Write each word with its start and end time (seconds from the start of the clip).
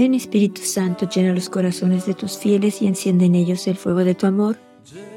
Ven 0.00 0.14
Espíritu 0.14 0.62
Santo, 0.62 1.06
llena 1.10 1.34
los 1.34 1.50
corazones 1.50 2.06
de 2.06 2.14
tus 2.14 2.38
fieles 2.38 2.80
y 2.80 2.86
enciende 2.86 3.26
en 3.26 3.34
ellos 3.34 3.66
el 3.66 3.76
fuego 3.76 4.02
de 4.02 4.14
tu 4.14 4.26
amor. 4.26 4.56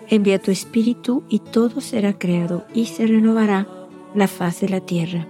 Envía 0.10 0.40
tu 0.40 0.52
Espíritu 0.52 1.24
y 1.30 1.40
todo 1.40 1.80
será 1.80 2.20
creado 2.20 2.66
y 2.74 2.88
se 2.88 3.08
renovará 3.08 3.66
la 4.14 4.28
faz 4.28 4.60
de 4.60 4.68
la 4.68 4.82
tierra. 4.82 5.26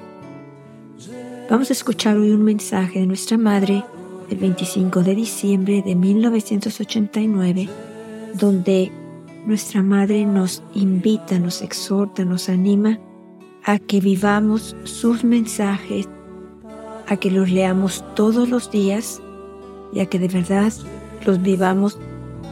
Vamos 1.51 1.69
a 1.69 1.73
escuchar 1.73 2.17
hoy 2.17 2.31
un 2.31 2.43
mensaje 2.43 2.99
de 2.99 3.05
nuestra 3.05 3.37
Madre 3.37 3.83
del 4.27 4.39
25 4.39 5.03
de 5.03 5.13
diciembre 5.13 5.83
de 5.85 5.93
1989, 5.93 7.69
donde 8.33 8.91
nuestra 9.45 9.81
Madre 9.83 10.25
nos 10.25 10.63
invita, 10.73 11.37
nos 11.37 11.61
exhorta, 11.61 12.23
nos 12.23 12.47
anima 12.47 12.99
a 13.65 13.77
que 13.77 13.99
vivamos 13.99 14.75
sus 14.83 15.23
mensajes, 15.23 16.07
a 17.07 17.17
que 17.17 17.29
los 17.29 17.49
leamos 17.49 18.05
todos 18.15 18.47
los 18.47 18.71
días 18.71 19.21
y 19.93 19.99
a 19.99 20.05
que 20.05 20.19
de 20.19 20.29
verdad 20.29 20.71
los 21.25 21.41
vivamos 21.41 21.97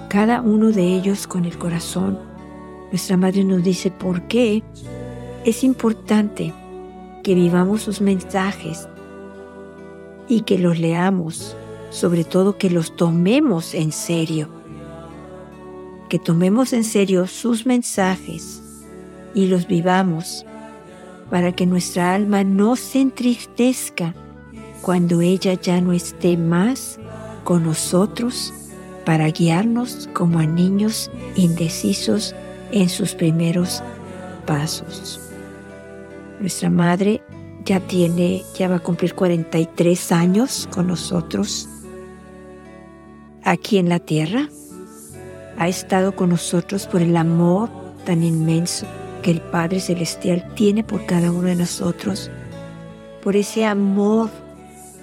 cada 0.09 0.41
uno 0.41 0.71
de 0.71 0.83
ellos 0.95 1.27
con 1.27 1.45
el 1.45 1.57
corazón. 1.57 2.19
Nuestra 2.91 3.15
Madre 3.15 3.45
nos 3.45 3.63
dice 3.63 3.89
por 3.89 4.23
qué 4.23 4.61
es 5.45 5.63
importante 5.63 6.53
que 7.23 7.35
vivamos 7.35 7.83
sus 7.83 8.01
mensajes 8.01 8.89
y 10.27 10.41
que 10.41 10.57
los 10.57 10.77
leamos, 10.77 11.55
sobre 11.89 12.25
todo 12.25 12.57
que 12.57 12.69
los 12.69 12.95
tomemos 12.97 13.73
en 13.73 13.93
serio, 13.93 14.60
que 16.11 16.19
tomemos 16.19 16.73
en 16.73 16.83
serio 16.83 17.25
sus 17.25 17.65
mensajes 17.65 18.61
y 19.33 19.45
los 19.45 19.65
vivamos 19.65 20.45
para 21.29 21.53
que 21.53 21.65
nuestra 21.65 22.13
alma 22.13 22.43
no 22.43 22.75
se 22.75 22.99
entristezca 22.99 24.13
cuando 24.81 25.21
ella 25.21 25.53
ya 25.53 25.79
no 25.79 25.93
esté 25.93 26.35
más 26.35 26.99
con 27.45 27.63
nosotros 27.63 28.53
para 29.05 29.29
guiarnos 29.29 30.09
como 30.11 30.39
a 30.39 30.45
niños 30.45 31.09
indecisos 31.37 32.35
en 32.73 32.89
sus 32.89 33.15
primeros 33.15 33.81
pasos. 34.45 35.21
Nuestra 36.41 36.69
madre 36.69 37.23
ya 37.63 37.79
tiene, 37.79 38.43
ya 38.59 38.67
va 38.67 38.75
a 38.75 38.79
cumplir 38.79 39.15
43 39.15 40.11
años 40.11 40.67
con 40.73 40.87
nosotros 40.87 41.69
aquí 43.45 43.77
en 43.77 43.87
la 43.87 43.99
tierra. 43.99 44.49
Ha 45.61 45.67
estado 45.67 46.15
con 46.15 46.29
nosotros 46.29 46.87
por 46.87 47.03
el 47.03 47.15
amor 47.15 47.69
tan 48.03 48.23
inmenso 48.23 48.87
que 49.21 49.29
el 49.29 49.41
Padre 49.41 49.79
Celestial 49.79 50.43
tiene 50.55 50.83
por 50.83 51.05
cada 51.05 51.31
uno 51.31 51.49
de 51.49 51.55
nosotros. 51.55 52.31
Por 53.21 53.35
ese 53.35 53.63
amor 53.67 54.31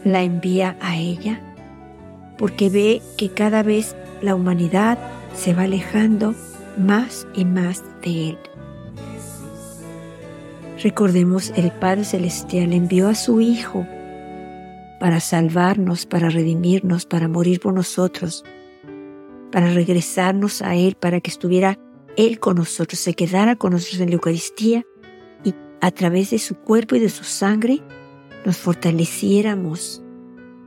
la 0.03 0.25
envía 0.25 0.77
a 0.81 0.97
ella, 0.97 1.41
porque 2.37 2.71
ve 2.71 3.01
que 3.17 3.31
cada 3.31 3.63
vez 3.63 3.95
la 4.21 4.35
humanidad 4.35 4.99
se 5.33 5.55
va 5.55 5.63
alejando 5.63 6.35
más 6.77 7.29
y 7.37 7.45
más 7.45 7.85
de 8.03 8.31
Él. 8.31 8.39
Recordemos, 10.83 11.53
el 11.55 11.71
Padre 11.71 12.03
Celestial 12.03 12.73
envió 12.73 13.07
a 13.07 13.15
su 13.15 13.41
Hijo 13.41 13.87
para 14.99 15.21
salvarnos, 15.21 16.05
para 16.05 16.31
redimirnos, 16.31 17.07
para 17.07 17.29
morir 17.29 17.61
por 17.61 17.75
nosotros, 17.75 18.45
para 19.51 19.73
regresarnos 19.73 20.63
a 20.63 20.75
Él, 20.75 20.97
para 20.99 21.21
que 21.21 21.31
estuviera 21.31 21.79
Él 22.17 22.39
con 22.39 22.57
nosotros, 22.57 22.99
se 23.01 23.15
quedara 23.15 23.57
con 23.57 23.73
nosotros 23.73 24.01
en 24.01 24.09
la 24.09 24.15
Eucaristía 24.15 24.85
y 25.45 25.55
a 25.81 25.91
través 25.91 26.31
de 26.31 26.39
su 26.39 26.57
cuerpo 26.57 26.97
y 26.97 27.01
de 27.01 27.09
su 27.09 27.25
sangre 27.25 27.83
nos 28.45 28.57
fortaleciéramos 28.57 30.03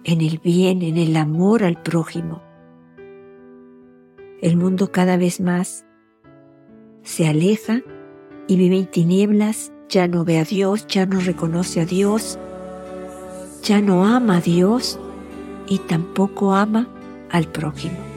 en 0.03 0.21
el 0.21 0.39
bien, 0.39 0.81
en 0.81 0.97
el 0.97 1.15
amor 1.15 1.64
al 1.64 1.81
prójimo. 1.81 2.41
El 4.41 4.58
mundo 4.58 4.91
cada 4.91 5.17
vez 5.17 5.39
más 5.39 5.86
se 7.03 7.27
aleja 7.27 7.81
y 8.47 8.55
vive 8.55 8.77
en 8.77 8.87
tinieblas 8.87 9.71
ya 9.91 10.08
no 10.08 10.23
ve 10.23 10.39
a 10.39 10.45
Dios, 10.45 10.87
ya 10.87 11.05
no 11.05 11.20
reconoce 11.20 11.81
a 11.81 11.86
Dios, 11.86 12.39
ya 13.61 13.81
no 13.81 14.05
ama 14.05 14.37
a 14.37 14.41
Dios 14.41 14.99
y 15.67 15.80
tampoco 15.80 16.55
ama 16.55 16.87
al 17.30 17.47
prójimo. 17.47 18.11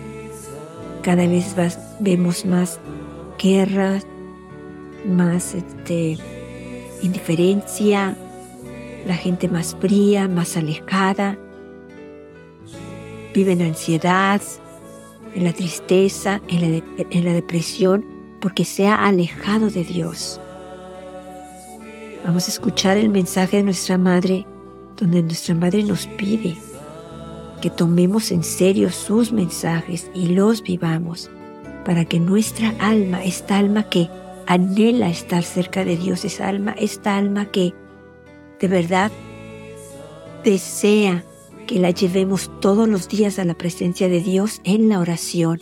Cada 1.04 1.26
vez 1.26 1.54
vemos 2.00 2.46
más 2.46 2.80
guerras, 3.38 4.06
más 5.06 5.54
este, 5.54 6.16
indiferencia, 7.02 8.16
la 9.06 9.14
gente 9.14 9.46
más 9.48 9.76
fría, 9.78 10.28
más 10.28 10.56
alejada, 10.56 11.38
vive 13.34 13.52
en 13.52 13.60
ansiedad, 13.60 14.40
en 15.34 15.44
la 15.44 15.52
tristeza, 15.52 16.40
en 16.48 16.60
la, 16.62 16.82
en 17.10 17.24
la 17.24 17.34
depresión, 17.34 18.02
porque 18.40 18.64
se 18.64 18.86
ha 18.86 19.04
alejado 19.06 19.68
de 19.68 19.84
Dios. 19.84 20.40
Vamos 22.24 22.48
a 22.48 22.50
escuchar 22.50 22.96
el 22.96 23.10
mensaje 23.10 23.58
de 23.58 23.64
nuestra 23.64 23.98
Madre, 23.98 24.46
donde 24.96 25.22
nuestra 25.22 25.54
Madre 25.54 25.82
nos 25.82 26.06
pide 26.06 26.56
que 27.64 27.70
tomemos 27.70 28.30
en 28.30 28.42
serio 28.42 28.90
sus 28.90 29.32
mensajes 29.32 30.10
y 30.12 30.26
los 30.26 30.62
vivamos, 30.62 31.30
para 31.86 32.04
que 32.04 32.20
nuestra 32.20 32.74
alma, 32.78 33.24
esta 33.24 33.56
alma 33.56 33.88
que 33.88 34.10
anhela 34.46 35.08
estar 35.08 35.42
cerca 35.42 35.82
de 35.82 35.96
Dios, 35.96 36.26
esa 36.26 36.46
alma, 36.46 36.72
esta 36.78 37.16
alma 37.16 37.46
que 37.46 37.72
de 38.60 38.68
verdad 38.68 39.10
desea 40.44 41.24
que 41.66 41.78
la 41.78 41.90
llevemos 41.90 42.50
todos 42.60 42.86
los 42.86 43.08
días 43.08 43.38
a 43.38 43.46
la 43.46 43.54
presencia 43.54 44.10
de 44.10 44.20
Dios 44.20 44.60
en 44.64 44.90
la 44.90 45.00
oración. 45.00 45.58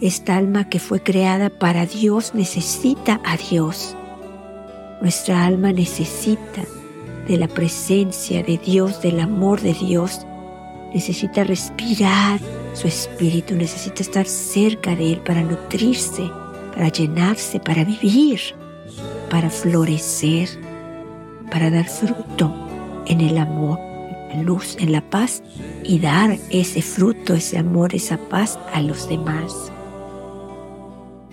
Esta 0.00 0.38
alma 0.38 0.70
que 0.70 0.78
fue 0.78 1.02
creada 1.02 1.50
para 1.50 1.84
Dios 1.84 2.32
necesita 2.34 3.20
a 3.22 3.36
Dios. 3.36 3.94
Nuestra 5.02 5.44
alma 5.44 5.74
necesita 5.74 6.64
de 7.28 7.36
la 7.36 7.48
presencia 7.48 8.42
de 8.42 8.56
Dios, 8.56 9.02
del 9.02 9.20
amor 9.20 9.60
de 9.60 9.74
Dios. 9.74 10.22
Necesita 10.94 11.44
respirar 11.44 12.40
su 12.72 12.88
espíritu, 12.88 13.54
necesita 13.54 14.02
estar 14.02 14.26
cerca 14.26 14.96
de 14.96 15.12
Él 15.12 15.20
para 15.20 15.42
nutrirse, 15.42 16.30
para 16.74 16.88
llenarse, 16.88 17.60
para 17.60 17.84
vivir, 17.84 18.40
para 19.30 19.50
florecer, 19.50 20.48
para 21.50 21.70
dar 21.70 21.86
fruto 21.86 22.54
en 23.06 23.20
el 23.20 23.38
amor, 23.38 23.78
en 24.30 24.38
la 24.38 24.42
luz, 24.42 24.76
en 24.78 24.92
la 24.92 25.02
paz 25.02 25.42
y 25.84 25.98
dar 25.98 26.38
ese 26.50 26.82
fruto, 26.82 27.34
ese 27.34 27.58
amor, 27.58 27.94
esa 27.94 28.16
paz 28.16 28.58
a 28.72 28.80
los 28.80 29.08
demás. 29.08 29.72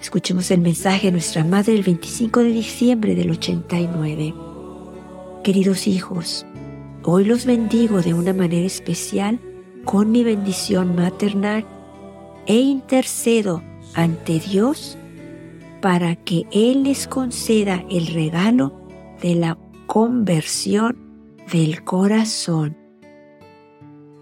Escuchemos 0.02 0.52
el 0.52 0.62
mensaje 0.62 1.08
de 1.08 1.14
nuestra 1.14 1.44
Madre 1.44 1.74
el 1.74 1.84
25 1.84 2.42
de 2.42 2.50
diciembre 2.50 3.16
del 3.16 3.32
89. 3.32 4.34
Queridos 5.44 5.88
hijos, 5.88 6.46
hoy 7.08 7.24
los 7.24 7.46
bendigo 7.46 8.02
de 8.02 8.14
una 8.14 8.34
manera 8.34 8.66
especial 8.66 9.40
con 9.84 10.12
mi 10.12 10.24
bendición 10.24 10.96
maternal 10.96 11.64
e 12.48 12.58
intercedo 12.58 13.62
ante 13.94 14.40
Dios 14.40 14.98
para 15.82 16.16
que 16.16 16.48
Él 16.52 16.84
les 16.84 17.08
conceda 17.08 17.86
el 17.92 18.08
regalo 18.08 18.82
de 19.22 19.36
la 19.36 19.58
conversión 19.86 20.98
del 21.52 21.84
corazón. 21.84 22.76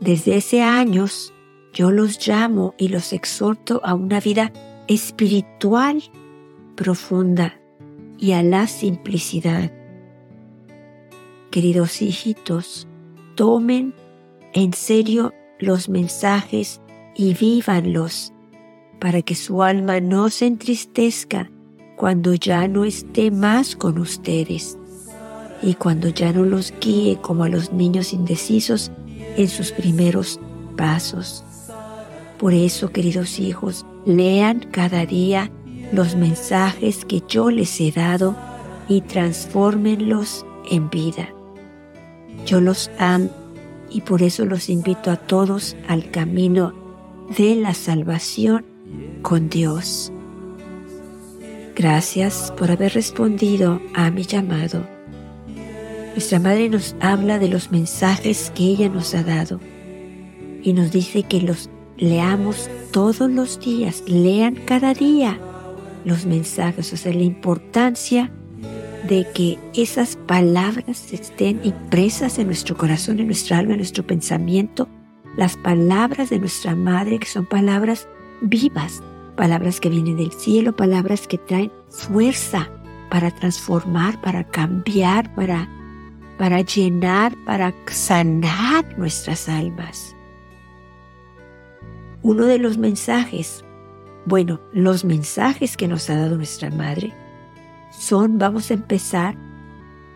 Desde 0.02 0.36
ese 0.36 0.62
años 0.62 1.34
yo 1.74 1.90
los 1.90 2.28
llamo 2.28 2.76
y 2.78 2.90
los 2.90 3.14
exhorto 3.14 3.80
a 3.86 3.94
una 3.94 4.20
vida 4.20 4.52
espiritual 4.90 6.04
profunda 6.76 7.62
y 8.18 8.34
a 8.34 8.44
la 8.44 8.68
simplicidad. 8.68 9.83
Queridos 11.54 12.02
hijitos, 12.02 12.88
tomen 13.36 13.94
en 14.54 14.74
serio 14.74 15.36
los 15.60 15.88
mensajes 15.88 16.82
y 17.16 17.36
vívanlos 17.36 18.34
para 19.00 19.22
que 19.22 19.36
su 19.36 19.62
alma 19.62 20.00
no 20.00 20.30
se 20.30 20.48
entristezca 20.48 21.52
cuando 21.96 22.34
ya 22.34 22.68
no 22.68 22.86
esté 22.86 23.30
más 23.30 23.76
con 23.76 24.00
ustedes 24.00 24.80
y 25.62 25.76
cuando 25.76 26.10
ya 26.10 26.34
no 26.34 26.44
los 26.44 26.74
guíe 26.82 27.20
como 27.22 27.44
a 27.44 27.50
los 27.50 27.72
niños 27.72 28.14
indecisos 28.14 28.92
en 29.38 29.48
sus 29.48 29.72
primeros 29.74 30.40
pasos. 30.76 31.46
Por 32.40 32.56
eso, 32.56 32.90
queridos 32.90 33.38
hijos, 33.38 33.86
lean 34.08 34.62
cada 34.72 35.06
día 35.06 35.52
los 35.92 36.16
mensajes 36.16 37.06
que 37.06 37.22
yo 37.28 37.52
les 37.52 37.80
he 37.80 37.92
dado 37.92 38.36
y 38.90 39.02
transfórmenlos 39.02 40.48
en 40.72 40.90
vida. 40.90 41.30
Yo 42.46 42.62
los 42.62 42.92
amo 43.00 43.30
y 43.90 44.02
por 44.02 44.24
eso 44.24 44.46
los 44.46 44.70
invito 44.70 45.12
a 45.12 45.18
todos 45.18 45.76
al 45.88 46.10
camino 46.12 46.74
de 47.38 47.56
la 47.56 47.74
salvación 47.74 48.66
con 49.22 49.50
Dios. 49.50 50.12
Gracias 51.76 52.54
por 52.58 52.70
haber 52.70 52.94
respondido 52.94 53.82
a 53.94 54.12
mi 54.12 54.24
llamado. 54.24 54.86
Nuestra 56.12 56.40
Madre 56.40 56.70
nos 56.70 56.96
habla 57.00 57.40
de 57.40 57.48
los 57.48 57.72
mensajes 57.72 58.52
que 58.54 58.66
ella 58.66 58.90
nos 58.90 59.16
ha 59.16 59.24
dado 59.24 59.60
y 60.62 60.74
nos 60.74 60.92
dice 60.92 61.24
que 61.24 61.42
los 61.42 61.70
leamos 61.98 62.70
todos 62.92 63.32
los 63.32 63.60
días, 63.60 64.04
lean 64.08 64.56
cada 64.66 64.94
día 64.94 65.40
los 66.06 66.26
mensajes, 66.26 66.94
o 66.94 66.98
sea, 66.98 67.14
la 67.14 67.24
importancia 67.24 68.32
de 69.08 69.28
que 69.34 69.60
esas 69.74 70.16
palabras 70.16 71.12
estén 71.12 71.60
impresas 71.64 72.40
en 72.40 72.48
nuestro 72.48 72.78
corazón, 72.78 73.20
en 73.20 73.28
nuestra 73.28 73.58
alma, 73.58 73.74
en 73.74 73.80
nuestro 73.80 74.06
pensamiento, 74.06 74.88
las 75.38 75.58
palabras 75.58 76.30
de 76.30 76.40
nuestra 76.40 76.76
Madre, 76.76 77.20
que 77.20 77.26
son 77.26 77.46
palabras 77.46 78.08
vivas, 78.42 79.02
palabras 79.36 79.80
que 79.80 79.90
vienen 79.90 80.18
del 80.18 80.32
cielo, 80.32 80.76
palabras 80.76 81.28
que 81.28 81.38
traen 81.38 81.72
fuerza 81.90 82.70
para 83.10 83.32
transformar, 83.32 84.20
para 84.22 84.44
cambiar, 84.44 85.34
para, 85.36 85.68
para 86.38 86.62
llenar, 86.62 87.36
para 87.46 87.74
sanar 87.88 88.98
nuestras 88.98 89.50
almas. 89.50 90.16
Uno 92.22 92.46
de 92.46 92.58
los 92.58 92.78
mensajes, 92.78 93.66
bueno, 94.26 94.62
los 94.72 95.04
mensajes 95.04 95.76
que 95.76 95.90
nos 95.90 96.10
ha 96.10 96.16
dado 96.16 96.38
nuestra 96.38 96.70
Madre 96.70 97.14
son, 97.98 98.38
vamos 98.38 98.72
a 98.72 98.76
empezar 98.76 99.36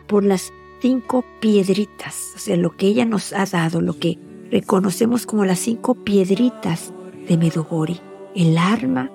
por 0.08 0.24
las 0.24 0.52
cinco 0.82 1.24
piedritas, 1.40 2.34
o 2.36 2.40
sea, 2.40 2.58
lo 2.58 2.76
que 2.76 2.88
ella 2.88 3.06
nos 3.06 3.34
ha 3.34 3.46
dado, 3.46 3.82
lo 3.82 3.98
que 3.98 4.18
reconocemos 4.52 5.26
como 5.26 5.46
las 5.46 5.60
cinco 5.60 5.96
piedritas 5.96 6.94
de 7.28 7.38
Medugori 7.38 8.00
el 8.38 8.58
arma 8.58 9.10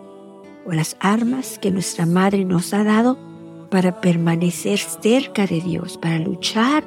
o 0.67 0.73
las 0.73 0.97
armas 1.00 1.59
que 1.61 1.70
nuestra 1.70 2.06
Madre 2.06 2.44
nos 2.44 2.75
ha 2.75 2.82
dado 2.82 3.17
para 3.70 4.00
permanecer 4.00 4.79
cerca 4.79 5.47
de 5.47 5.61
Dios, 5.61 5.97
para 5.97 6.19
luchar, 6.19 6.85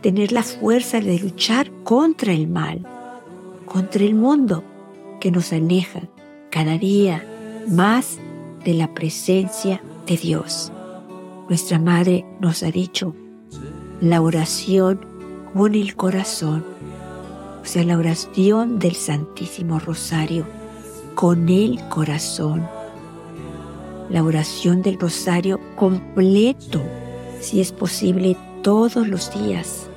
tener 0.00 0.32
la 0.32 0.42
fuerza 0.42 1.00
de 1.00 1.18
luchar 1.18 1.70
contra 1.84 2.32
el 2.32 2.48
mal, 2.48 2.86
contra 3.66 4.02
el 4.02 4.14
mundo 4.14 4.64
que 5.20 5.30
nos 5.30 5.52
aleja 5.52 6.00
cada 6.50 6.78
día 6.78 7.24
más 7.68 8.18
de 8.64 8.74
la 8.74 8.92
presencia 8.94 9.82
de 10.06 10.16
Dios. 10.16 10.72
Nuestra 11.48 11.78
Madre 11.78 12.26
nos 12.40 12.62
ha 12.62 12.70
dicho 12.70 13.14
la 14.00 14.20
oración 14.20 15.00
con 15.54 15.74
el 15.74 15.94
corazón, 15.94 16.64
o 17.62 17.64
sea, 17.64 17.84
la 17.84 17.96
oración 17.96 18.78
del 18.78 18.94
Santísimo 18.94 19.78
Rosario 19.78 20.44
con 21.14 21.48
el 21.48 21.80
corazón. 21.88 22.68
La 24.10 24.22
oración 24.22 24.82
del 24.82 25.00
rosario 25.00 25.58
completo, 25.74 26.82
si 27.40 27.60
es 27.60 27.72
posible, 27.72 28.36
todos 28.62 29.08
los 29.08 29.32
días. 29.32 29.88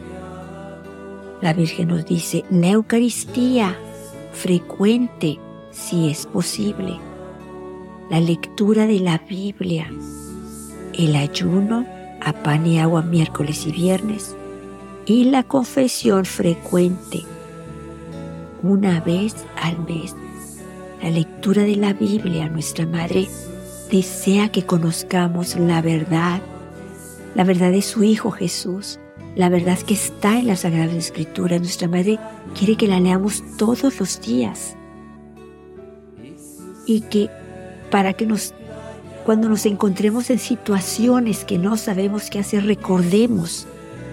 La 1.41 1.53
Virgen 1.53 1.89
nos 1.89 2.05
dice 2.05 2.45
la 2.49 2.69
Eucaristía 2.69 3.75
frecuente, 4.31 5.39
si 5.71 6.09
es 6.09 6.25
posible. 6.25 6.99
La 8.09 8.19
lectura 8.19 8.87
de 8.87 8.99
la 8.99 9.19
Biblia, 9.19 9.91
el 10.99 11.15
ayuno 11.15 11.85
a 12.21 12.33
pan 12.33 12.67
y 12.67 12.79
agua 12.79 13.01
miércoles 13.01 13.65
y 13.65 13.71
viernes 13.71 14.35
y 15.05 15.23
la 15.23 15.43
confesión 15.43 16.25
frecuente 16.25 17.23
una 18.61 18.99
vez 18.99 19.35
al 19.61 19.79
mes 19.85 20.15
la 21.01 21.09
lectura 21.11 21.63
de 21.63 21.77
la 21.77 21.93
Biblia, 21.93 22.49
nuestra 22.49 22.85
Madre 22.85 23.29
desea 23.89 24.51
que 24.51 24.65
conozcamos 24.65 25.55
la 25.55 25.81
verdad, 25.81 26.41
la 27.35 27.45
verdad 27.45 27.71
de 27.71 27.81
su 27.81 28.03
Hijo 28.03 28.31
Jesús, 28.31 28.99
la 29.35 29.47
verdad 29.47 29.77
que 29.79 29.93
está 29.93 30.37
en 30.37 30.47
la 30.47 30.57
Sagrada 30.57 30.91
Escritura. 30.91 31.57
Nuestra 31.57 31.87
Madre 31.87 32.19
quiere 32.57 32.75
que 32.75 32.87
la 32.87 32.99
leamos 32.99 33.43
todos 33.57 33.97
los 33.97 34.21
días 34.21 34.75
y 36.85 37.01
que 37.01 37.29
para 37.89 38.11
que 38.11 38.25
nos, 38.25 38.53
cuando 39.29 39.47
nos 39.47 39.67
encontremos 39.67 40.31
en 40.31 40.39
situaciones 40.39 41.45
que 41.45 41.59
no 41.59 41.77
sabemos 41.77 42.31
qué 42.31 42.39
hacer, 42.39 42.65
recordemos 42.65 43.67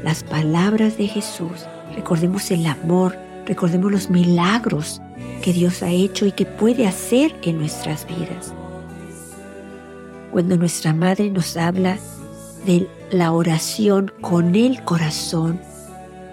las 0.04 0.22
palabras 0.22 0.98
de 0.98 1.06
Jesús, 1.06 1.64
recordemos 1.94 2.50
el 2.50 2.66
amor, 2.66 3.16
recordemos 3.46 3.90
los 3.90 4.10
milagros 4.10 5.00
que 5.40 5.54
Dios 5.54 5.82
ha 5.82 5.88
hecho 5.88 6.26
y 6.26 6.32
que 6.32 6.44
puede 6.44 6.86
hacer 6.86 7.34
en 7.40 7.56
nuestras 7.56 8.06
vidas. 8.06 8.52
Cuando 10.32 10.58
nuestra 10.58 10.92
Madre 10.92 11.30
nos 11.30 11.56
habla 11.56 11.96
de 12.66 12.86
la 13.10 13.32
oración 13.32 14.12
con 14.20 14.54
el 14.54 14.84
corazón, 14.84 15.58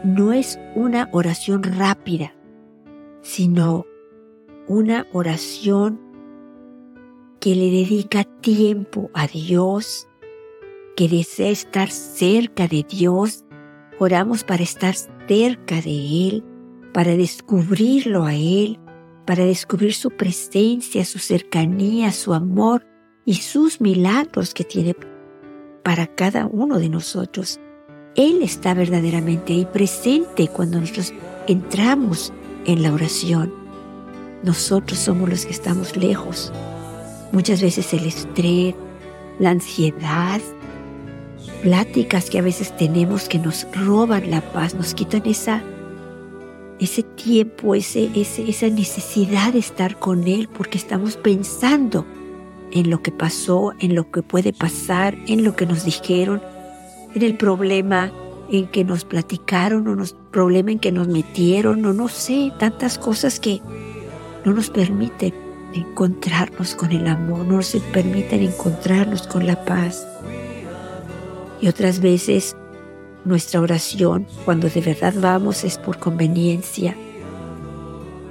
no 0.04 0.34
es 0.34 0.60
una 0.76 1.08
oración 1.14 1.64
rápida, 1.64 2.34
sino 3.22 3.86
una 4.68 5.08
oración 5.14 6.02
que 7.44 7.56
le 7.56 7.72
dedica 7.72 8.24
tiempo 8.24 9.12
a 9.14 9.28
Dios, 9.28 10.08
que 10.96 11.10
desea 11.10 11.50
estar 11.50 11.92
cerca 11.92 12.70
de 12.70 12.86
Dios. 12.90 13.44
Oramos 14.00 14.46
para 14.46 14.64
estar 14.64 14.96
cerca 15.28 15.82
de 15.82 16.30
Él, 16.30 16.46
para 16.94 17.18
descubrirlo 17.18 18.24
a 18.24 18.34
Él, 18.34 18.80
para 19.28 19.44
descubrir 19.44 19.94
su 19.94 20.12
presencia, 20.12 21.04
su 21.04 21.20
cercanía, 21.20 22.14
su 22.14 22.34
amor 22.34 22.88
y 23.26 23.34
sus 23.34 23.82
milagros 23.82 24.54
que 24.54 24.64
tiene 24.64 24.96
para 25.84 26.08
cada 26.08 26.46
uno 26.46 26.80
de 26.80 26.88
nosotros. 26.88 27.60
Él 28.16 28.42
está 28.42 28.74
verdaderamente 28.74 29.52
ahí 29.52 29.66
presente 29.66 30.48
cuando 30.48 30.80
nosotros 30.80 31.14
entramos 31.48 32.32
en 32.66 32.84
la 32.84 32.94
oración. 32.94 33.54
Nosotros 34.44 34.98
somos 34.98 35.30
los 35.30 35.46
que 35.46 35.52
estamos 35.52 35.98
lejos. 35.98 36.54
Muchas 37.34 37.64
veces 37.64 37.92
el 37.96 38.06
estrés, 38.06 38.76
la 39.40 39.50
ansiedad, 39.50 40.40
pláticas 41.64 42.30
que 42.30 42.38
a 42.38 42.44
veces 42.44 42.78
tenemos 42.78 43.28
que 43.28 43.40
nos 43.40 43.66
roban 43.74 44.30
la 44.30 44.42
paz, 44.54 44.76
nos 44.76 44.94
quitan 44.94 45.24
esa 45.26 45.64
ese 46.80 47.02
tiempo, 47.02 47.74
ese, 47.74 48.10
esa 48.16 48.70
necesidad 48.70 49.54
de 49.54 49.60
estar 49.60 49.98
con 49.98 50.28
Él, 50.28 50.48
porque 50.56 50.78
estamos 50.78 51.18
pensando 51.18 52.06
en 52.72 52.92
lo 52.92 53.02
que 53.02 53.12
pasó, 53.12 53.74
en 53.80 53.96
lo 53.96 54.12
que 54.12 54.22
puede 54.22 54.54
pasar, 54.54 55.18
en 55.28 55.44
lo 55.44 55.56
que 55.56 55.66
nos 55.66 55.86
dijeron, 55.86 56.40
en 57.16 57.24
el 57.24 57.36
problema 57.36 58.12
en 58.52 58.68
que 58.68 58.84
nos 58.84 59.06
platicaron 59.06 59.88
o 59.88 60.04
el 60.04 60.10
problema 60.32 60.72
en 60.72 60.80
que 60.80 60.92
nos 60.92 61.08
metieron 61.08 61.84
o 61.86 61.94
no 61.94 62.10
sé, 62.10 62.52
tantas 62.60 63.00
cosas 63.00 63.40
que 63.40 63.60
no 64.46 64.54
nos 64.54 64.70
permiten 64.70 65.43
encontrarnos 65.74 66.76
con 66.76 66.92
el 66.92 67.08
amor, 67.08 67.46
no 67.46 67.58
nos 67.58 67.76
permiten 67.92 68.42
encontrarnos 68.42 69.28
con 69.28 69.46
la 69.48 69.64
paz. 69.66 70.08
Y 71.62 71.68
otras 71.68 72.00
veces 72.00 72.56
nuestra 73.26 73.62
oración, 73.62 74.28
cuando 74.46 74.70
de 74.70 74.82
verdad 74.82 75.14
vamos, 75.18 75.64
es 75.64 75.78
por 75.78 75.98
conveniencia. 75.98 76.96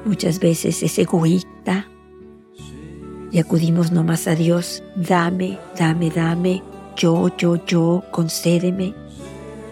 Muchas 0.04 0.38
veces 0.38 0.82
es 0.82 0.98
egoísta 0.98 1.88
y 3.30 3.38
acudimos 3.38 3.92
nomás 3.92 4.26
a 4.28 4.34
Dios, 4.34 4.82
dame, 4.96 5.58
dame, 5.78 6.10
dame, 6.10 6.62
yo, 6.96 7.34
yo, 7.36 7.64
yo, 7.64 8.02
concédeme. 8.10 8.94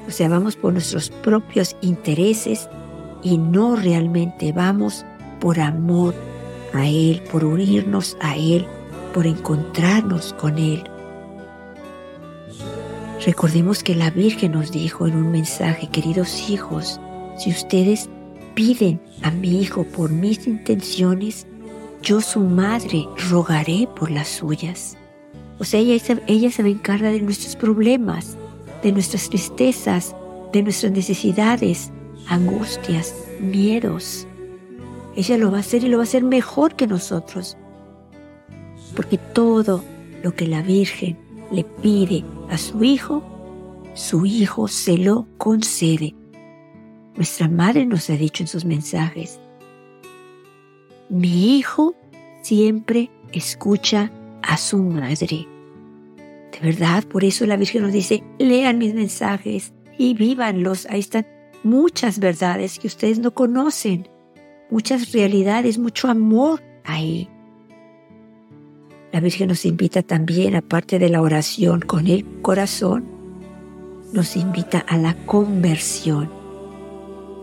O 0.09 0.11
sea, 0.11 0.29
vamos 0.29 0.57
por 0.57 0.73
nuestros 0.73 1.11
propios 1.11 1.77
intereses 1.83 2.69
y 3.23 3.37
no 3.37 3.77
realmente 3.77 4.53
vamos 4.53 5.05
por 5.41 5.61
amor 5.61 6.15
a 6.73 6.87
Él, 6.87 7.23
por 7.31 7.45
unirnos 7.45 8.17
a 8.21 8.37
Él, 8.37 8.67
por 9.13 9.27
encontrarnos 9.27 10.33
con 10.35 10.59
Él. 10.59 10.85
Recordemos 13.25 13.83
que 13.83 13.95
la 13.95 14.11
Virgen 14.11 14.53
nos 14.53 14.73
dijo 14.73 15.07
en 15.07 15.17
un 15.17 15.31
mensaje, 15.31 15.89
queridos 15.91 16.49
hijos, 16.49 17.01
si 17.37 17.51
ustedes 17.51 18.09
piden 18.55 19.01
a 19.23 19.31
mi 19.31 19.61
hijo 19.61 19.85
por 19.85 20.11
mis 20.11 20.47
intenciones, 20.47 21.47
yo 22.03 22.21
su 22.21 22.41
madre 22.41 23.07
rogaré 23.31 23.87
por 23.95 24.11
las 24.11 24.29
suyas. 24.29 24.97
O 25.59 25.65
sea, 25.65 25.81
ella, 25.81 25.97
ella 26.27 26.51
se 26.51 26.63
va 26.63 26.69
a 26.69 26.73
encargar 26.73 27.13
de 27.13 27.21
nuestros 27.21 27.57
problemas, 27.57 28.39
de 28.83 28.93
nuestras 28.93 29.29
tristezas, 29.29 30.17
de 30.53 30.63
nuestras 30.63 30.93
necesidades, 30.93 31.93
angustias, 32.27 33.15
miedos. 33.39 34.27
Ella 35.17 35.39
lo 35.39 35.51
va 35.51 35.59
a 35.59 35.61
hacer 35.61 35.85
y 35.85 35.89
lo 35.89 35.99
va 35.99 36.03
a 36.03 36.05
hacer 36.05 36.23
mejor 36.23 36.77
que 36.77 36.87
nosotros. 36.87 37.57
Porque 38.95 39.19
todo 39.19 39.85
lo 40.23 40.35
que 40.35 40.47
la 40.47 40.63
Virgen 40.63 41.19
le 41.51 41.65
pide 41.65 42.25
a 42.49 42.59
su 42.59 42.85
hijo, 42.85 43.23
su 43.95 44.27
hijo 44.27 44.69
se 44.69 44.99
lo 44.99 45.27
concede. 45.37 46.15
Nuestra 47.17 47.49
madre 47.49 47.87
nos 47.87 48.09
ha 48.11 48.17
dicho 48.17 48.43
en 48.43 48.49
sus 48.49 48.65
mensajes, 48.65 49.41
mi 51.09 51.57
hijo 51.59 51.95
siempre 52.43 53.11
escucha 53.33 54.13
a 54.43 54.57
su 54.57 54.79
madre. 54.79 55.47
De 56.53 56.59
verdad, 56.63 57.05
por 57.05 57.25
eso 57.25 57.47
la 57.47 57.57
Virgen 57.57 57.83
nos 57.83 57.93
dice, 57.93 58.23
lean 58.39 58.79
mis 58.79 58.95
mensajes 58.95 59.73
y 59.99 60.15
vívanlos. 60.15 60.87
Ahí 60.89 61.01
están 61.01 61.27
muchas 61.63 62.21
verdades 62.21 62.79
que 62.79 62.87
ustedes 62.87 63.19
no 63.19 63.35
conocen, 63.35 64.09
muchas 64.71 65.13
realidades, 65.13 65.79
mucho 65.79 66.09
amor 66.09 66.63
ahí. 66.85 67.29
La 69.13 69.21
Virgen 69.21 69.49
nos 69.49 69.65
invita 69.65 70.03
también, 70.03 70.55
aparte 70.55 70.99
de 70.99 71.09
la 71.09 71.21
oración 71.21 71.81
con 71.81 72.07
el 72.07 72.25
corazón, 72.43 73.05
nos 74.13 74.37
invita 74.37 74.79
a 74.79 74.97
la 74.97 75.15
conversión, 75.27 76.31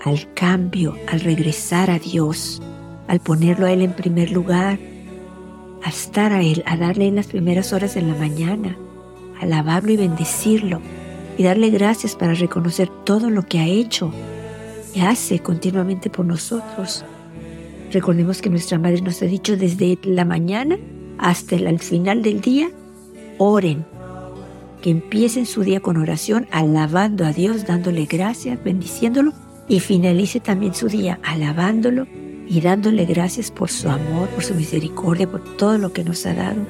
al 0.03 0.34
cambio, 0.34 0.96
al 1.07 1.19
regresar 1.19 1.91
a 1.91 2.00
Dios, 2.00 2.62
al 3.07 3.19
ponerlo 3.19 3.65
a 3.65 3.72
Él 3.72 3.81
en 3.81 3.93
primer 3.93 4.31
lugar, 4.31 4.79
a 5.84 5.89
estar 5.89 6.31
a 6.31 6.41
Él, 6.41 6.63
a 6.65 6.77
darle 6.77 7.07
en 7.07 7.15
las 7.15 7.27
primeras 7.27 7.74
horas 7.74 7.96
de 7.96 8.01
la 8.01 8.15
mañana, 8.15 8.77
alabarlo 9.41 9.91
y 9.91 9.98
bendecirlo 9.98 10.81
y 11.38 11.43
darle 11.43 11.69
gracias 11.69 12.15
para 12.15 12.34
reconocer 12.34 12.89
todo 13.03 13.29
lo 13.29 13.43
que 13.43 13.60
ha 13.60 13.65
hecho 13.65 14.12
y 14.93 15.01
hace 15.01 15.39
continuamente 15.39 16.10
por 16.10 16.25
nosotros. 16.25 17.05
Recordemos 17.91 18.41
que 18.41 18.50
nuestra 18.50 18.77
Madre 18.77 19.01
nos 19.01 19.22
ha 19.22 19.25
dicho 19.25 19.56
desde 19.56 19.98
la 20.03 20.25
mañana 20.25 20.77
hasta 21.17 21.56
el 21.56 21.79
final 21.79 22.22
del 22.22 22.41
día, 22.41 22.70
oren, 23.38 23.86
que 24.82 24.89
empiecen 24.89 25.46
su 25.46 25.63
día 25.63 25.79
con 25.79 25.98
oración, 25.98 26.48
alabando 26.51 27.25
a 27.25 27.34
Dios, 27.34 27.65
dándole 27.65 28.06
gracias, 28.06 28.63
bendiciéndolo 28.63 29.34
y 29.67 29.79
finalice 29.79 30.39
también 30.39 30.74
su 30.74 30.88
día 30.88 31.20
alabándolo 31.24 32.08
y 32.48 32.62
dándole 32.62 33.06
gracias 33.06 33.51
por 33.51 33.70
su 33.70 33.89
amor, 33.89 34.29
por 34.29 34.44
su 34.44 34.53
misericordia, 34.56 35.29
por 35.29 35.58
todo 35.58 35.77
lo 35.77 35.91
que 35.91 36.03
nos 36.03 36.25
ha 36.25 36.34
dado. 36.34 36.65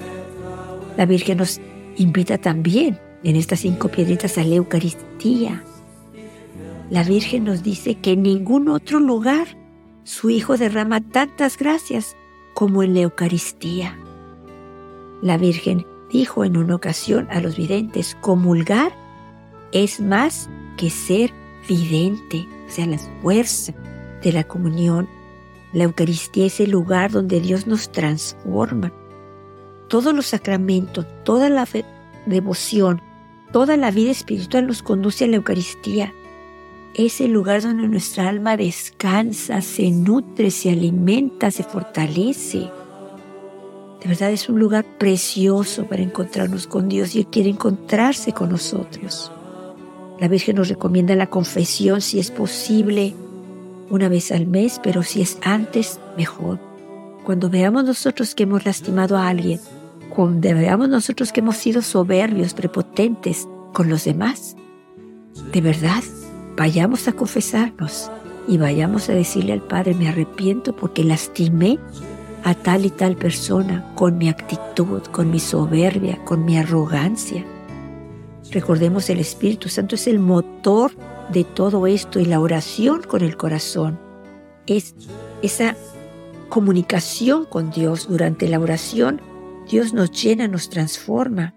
La 0.97 1.05
Virgen 1.05 1.37
nos 1.37 1.59
invita 1.97 2.37
también 2.37 2.99
en 3.23 3.35
estas 3.35 3.59
cinco 3.59 3.89
piedritas 3.89 4.37
a 4.37 4.43
la 4.43 4.55
Eucaristía. 4.55 5.63
La 6.89 7.03
Virgen 7.03 7.43
nos 7.43 7.63
dice 7.63 7.95
que 7.95 8.13
en 8.13 8.23
ningún 8.23 8.69
otro 8.69 8.99
lugar 8.99 9.47
su 10.07 10.29
Hijo 10.29 10.55
derrama 10.55 11.01
tantas 11.01 11.57
gracias 11.57 12.15
como 12.53 12.81
en 12.81 12.93
la 12.93 13.01
Eucaristía. 13.01 13.99
La 15.21 15.37
Virgen 15.37 15.85
dijo 16.09 16.45
en 16.45 16.55
una 16.55 16.75
ocasión 16.75 17.27
a 17.29 17.41
los 17.41 17.57
videntes, 17.57 18.15
comulgar 18.21 18.93
es 19.73 19.99
más 19.99 20.49
que 20.77 20.89
ser 20.89 21.33
vidente, 21.67 22.47
o 22.67 22.71
sea, 22.71 22.85
la 22.85 22.97
fuerza 23.21 23.73
de 24.23 24.31
la 24.31 24.45
comunión. 24.45 25.09
La 25.73 25.83
Eucaristía 25.83 26.45
es 26.45 26.61
el 26.61 26.71
lugar 26.71 27.11
donde 27.11 27.41
Dios 27.41 27.67
nos 27.67 27.91
transforma. 27.91 28.93
Todos 29.89 30.15
los 30.15 30.27
sacramentos, 30.27 31.05
toda 31.25 31.49
la 31.49 31.67
devoción, 32.25 33.01
toda 33.51 33.75
la 33.75 33.91
vida 33.91 34.11
espiritual 34.11 34.67
nos 34.67 34.81
conduce 34.81 35.25
a 35.25 35.27
la 35.27 35.35
Eucaristía. 35.35 36.13
Es 36.93 37.21
el 37.21 37.31
lugar 37.31 37.61
donde 37.61 37.87
nuestra 37.87 38.27
alma 38.27 38.57
descansa, 38.57 39.61
se 39.61 39.91
nutre, 39.91 40.49
se 40.51 40.71
alimenta, 40.71 41.51
se 41.51 41.63
fortalece. 41.63 42.69
De 44.01 44.07
verdad 44.07 44.31
es 44.31 44.49
un 44.49 44.59
lugar 44.59 44.85
precioso 44.97 45.85
para 45.85 46.01
encontrarnos 46.01 46.67
con 46.67 46.89
Dios 46.89 47.15
y 47.15 47.19
Él 47.19 47.27
quiere 47.27 47.49
encontrarse 47.49 48.31
con 48.31 48.49
nosotros. 48.49 49.31
La 50.19 50.27
Virgen 50.27 50.55
nos 50.55 50.69
recomienda 50.69 51.15
la 51.15 51.29
confesión 51.29 52.01
si 52.01 52.19
es 52.19 52.31
posible 52.31 53.13
una 53.89 54.09
vez 54.09 54.31
al 54.31 54.47
mes, 54.47 54.79
pero 54.83 55.03
si 55.03 55.21
es 55.21 55.37
antes, 55.43 55.99
mejor. 56.17 56.59
Cuando 57.23 57.49
veamos 57.49 57.83
nosotros 57.83 58.33
que 58.33 58.43
hemos 58.43 58.65
lastimado 58.65 59.17
a 59.17 59.27
alguien, 59.27 59.59
cuando 60.09 60.49
veamos 60.49 60.89
nosotros 60.89 61.31
que 61.31 61.41
hemos 61.41 61.57
sido 61.57 61.81
soberbios, 61.81 62.53
prepotentes 62.53 63.47
con 63.73 63.89
los 63.89 64.05
demás, 64.05 64.55
de 65.51 65.61
verdad, 65.61 66.03
vayamos 66.57 67.07
a 67.07 67.13
confesarnos 67.13 68.11
y 68.47 68.57
vayamos 68.57 69.09
a 69.09 69.13
decirle 69.13 69.53
al 69.53 69.61
Padre, 69.61 69.93
me 69.93 70.09
arrepiento 70.09 70.75
porque 70.75 71.03
lastimé 71.03 71.79
a 72.43 72.53
tal 72.53 72.85
y 72.85 72.89
tal 72.89 73.15
persona 73.15 73.89
con 73.95 74.17
mi 74.17 74.29
actitud, 74.29 75.01
con 75.11 75.31
mi 75.31 75.39
soberbia, 75.39 76.17
con 76.25 76.43
mi 76.43 76.57
arrogancia. 76.57 77.45
Recordemos 78.51 79.09
el 79.09 79.19
Espíritu 79.19 79.69
Santo 79.69 79.95
es 79.95 80.07
el 80.07 80.19
motor 80.19 80.91
de 81.31 81.43
todo 81.43 81.87
esto 81.87 82.19
y 82.19 82.25
la 82.25 82.39
oración 82.39 83.01
con 83.03 83.21
el 83.21 83.37
corazón 83.37 83.99
es 84.65 84.95
esa 85.41 85.75
comunicación 86.49 87.45
con 87.45 87.71
Dios 87.71 88.07
durante 88.07 88.47
la 88.47 88.59
oración 88.59 89.21
Dios 89.69 89.93
nos 89.93 90.11
llena, 90.11 90.47
nos 90.47 90.69
transforma. 90.69 91.53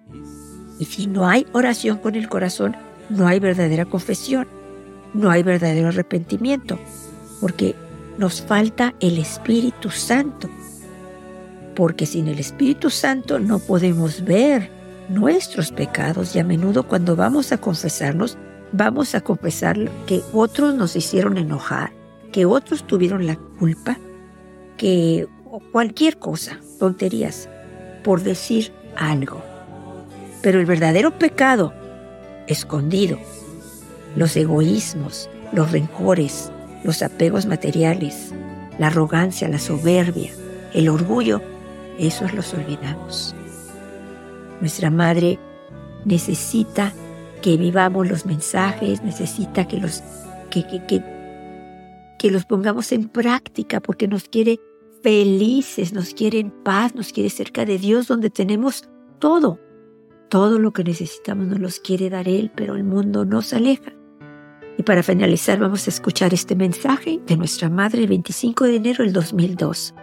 Y 0.79 0.85
si 0.85 1.07
no 1.07 1.29
hay 1.29 1.47
oración 1.53 1.99
con 1.99 2.17
el 2.17 2.29
corazón, 2.29 2.77
no 3.09 3.27
hay 3.27 3.39
verdadera 3.39 3.85
confesión, 3.85 4.49
no 5.15 5.31
hay 5.31 5.43
verdadero 5.43 5.89
arrepentimiento, 5.89 6.79
porque 7.41 7.75
nos 8.19 8.43
falta 8.43 8.95
el 9.01 9.19
Espíritu 9.19 9.91
Santo. 9.91 10.49
Porque 11.75 12.07
sin 12.07 12.29
el 12.29 12.39
Espíritu 12.39 12.91
Santo 12.91 13.39
no 13.39 13.59
podemos 13.59 14.25
ver 14.25 14.71
nuestros 15.09 15.73
pecados 15.73 16.37
y 16.37 16.39
a 16.39 16.45
menudo 16.45 16.85
cuando 16.85 17.17
vamos 17.17 17.53
a 17.53 17.59
confesarnos, 17.59 18.39
vamos 18.73 19.15
a 19.15 19.21
confesar 19.21 19.77
que 20.07 20.23
otros 20.33 20.75
nos 20.75 20.95
hicieron 20.97 21.39
enojar, 21.39 21.93
que 22.33 22.47
otros 22.47 22.87
tuvieron 22.87 23.27
la 23.27 23.37
culpa, 23.59 23.99
que 24.77 25.27
cualquier 25.73 26.19
cosa, 26.19 26.59
tonterías 26.79 27.49
por 28.05 28.23
decir 28.23 28.73
algo. 28.97 29.43
Pero 30.43 30.61
el 30.61 30.67
verdadero 30.67 31.19
pecado, 31.19 31.73
escondido, 32.47 33.19
los 34.17 34.37
egoísmos, 34.37 35.29
los 35.53 35.73
rencores, 35.73 36.51
los 36.85 37.03
apegos 37.03 37.47
materiales, 37.47 38.33
la 38.79 38.89
arrogancia, 38.89 39.49
la 39.49 39.59
soberbia, 39.59 40.31
el 40.73 40.89
orgullo, 40.89 41.43
esos 41.99 42.33
los 42.33 42.55
olvidamos. 42.55 43.35
Nuestra 44.61 44.91
madre 44.91 45.39
necesita 46.05 46.93
que 47.43 47.57
vivamos 47.57 48.09
los 48.09 48.27
mensajes, 48.27 49.03
necesita 49.03 49.67
que 49.67 49.79
los, 49.79 50.03
que, 50.51 50.67
que, 50.67 51.03
que 52.19 52.31
los 52.31 52.45
pongamos 52.45 52.93
en 52.93 53.09
práctica 53.09 53.81
porque 53.81 54.09
nos 54.09 54.25
quiere 54.25 54.61
felices, 55.03 55.93
nos 55.93 56.15
quiere 56.15 56.39
en 56.39 56.51
paz, 56.51 56.95
nos 56.95 57.13
quiere 57.13 57.31
cerca 57.31 57.65
de 57.65 57.79
Dios, 57.79 58.09
donde 58.09 58.31
tenemos 58.31 58.89
todo. 59.19 59.59
Todo 60.29 60.59
lo 60.59 60.73
que 60.73 60.85
necesitamos 60.85 61.47
nos 61.47 61.59
los 61.59 61.81
quiere 61.81 62.09
dar 62.09 62.29
Él, 62.29 62.53
pero 62.55 62.77
el 62.77 62.85
mundo 62.85 63.25
nos 63.25 63.53
aleja. 63.53 63.93
Y 64.81 64.83
para 64.83 65.03
finalizar 65.03 65.59
vamos 65.59 65.87
a 65.87 65.91
escuchar 65.91 66.33
este 66.33 66.57
mensaje 66.57 67.21
de 67.27 67.37
nuestra 67.37 67.69
Madre 67.69 68.01
el 68.01 68.09
25 68.09 68.65
de 68.65 68.77
enero 68.77 69.05
del 69.05 69.13
2002. 69.13 69.95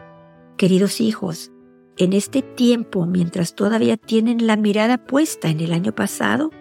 Queridos 0.55 1.01
hijos, 1.01 1.51
en 1.97 2.13
este 2.13 2.43
tiempo, 2.43 3.07
mientras 3.07 3.55
todavía 3.55 3.97
tienen 3.97 4.45
la 4.45 4.55
mirada 4.55 4.99
puesta 4.99 5.49
en 5.49 5.61
el 5.61 5.73
año 5.73 5.95
pasado, 5.95 6.51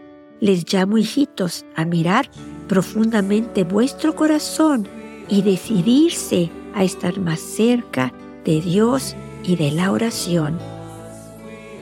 les 0.40 0.64
llamo 0.73 0.96
hijitos 0.96 1.66
a 1.75 1.85
mirar 1.85 2.30
profundamente 2.68 3.64
vuestro 3.64 4.16
corazón 4.16 4.88
y 5.28 5.42
decidirse 5.42 6.50
a 6.75 6.85
estar 6.85 7.20
más 7.20 7.38
cerca 7.38 8.14
de 8.46 8.62
Dios 8.62 9.14
y 9.44 9.56
de 9.56 9.73
la 9.73 9.92
oración. 9.92 10.58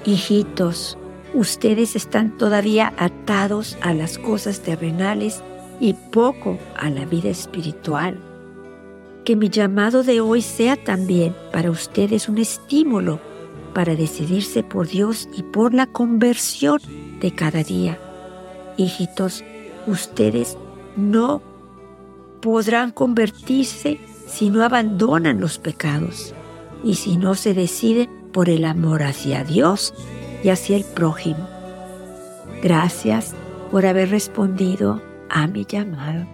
Hijitos, 0.04 0.98
ustedes 1.32 1.94
están 1.94 2.36
todavía 2.36 2.92
atados 2.96 3.78
a 3.82 3.94
las 3.94 4.18
cosas 4.18 4.62
terrenales 4.62 5.44
y 5.80 5.94
poco 5.94 6.58
a 6.76 6.90
la 6.90 7.04
vida 7.04 7.30
espiritual. 7.30 8.18
Que 9.24 9.36
mi 9.36 9.48
llamado 9.48 10.02
de 10.02 10.20
hoy 10.20 10.42
sea 10.42 10.76
también 10.76 11.34
para 11.52 11.70
ustedes 11.70 12.28
un 12.28 12.38
estímulo 12.38 13.20
para 13.74 13.96
decidirse 13.96 14.62
por 14.62 14.88
Dios 14.88 15.28
y 15.36 15.42
por 15.42 15.74
la 15.74 15.86
conversión 15.86 16.80
de 17.20 17.32
cada 17.32 17.62
día. 17.62 17.98
Hijitos, 18.76 19.44
ustedes 19.86 20.56
no 20.96 21.42
podrán 22.40 22.92
convertirse 22.92 23.98
si 24.26 24.50
no 24.50 24.62
abandonan 24.62 25.40
los 25.40 25.58
pecados 25.58 26.34
y 26.82 26.94
si 26.94 27.16
no 27.16 27.34
se 27.34 27.54
decide 27.54 28.08
por 28.32 28.48
el 28.48 28.64
amor 28.64 29.02
hacia 29.02 29.44
Dios 29.44 29.94
y 30.42 30.50
hacia 30.50 30.76
el 30.76 30.84
prójimo. 30.84 31.48
Gracias 32.62 33.34
por 33.70 33.86
haber 33.86 34.10
respondido 34.10 35.02
a 35.30 35.46
mi 35.46 35.64
llamado. 35.64 36.33